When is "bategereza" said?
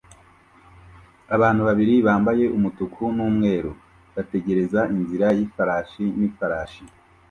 4.15-4.81